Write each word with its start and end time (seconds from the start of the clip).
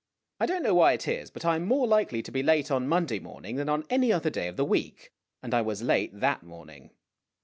I 0.39 0.47
don't 0.47 0.63
know 0.63 0.73
why 0.73 0.93
it 0.93 1.07
is, 1.07 1.29
but 1.29 1.45
I 1.45 1.57
am 1.57 1.67
more 1.67 1.85
likely 1.85 2.23
to 2.23 2.31
be 2.31 2.41
late 2.41 2.71
on 2.71 2.87
Monday 2.87 3.19
morning 3.19 3.55
than 3.57 3.69
on 3.69 3.85
any 3.87 4.11
other 4.11 4.31
day 4.31 4.47
of 4.47 4.57
the 4.57 4.65
week, 4.65 5.11
and 5.43 5.53
I 5.53 5.61
was 5.61 5.83
late 5.83 6.19
that 6.21 6.41
morning. 6.41 6.89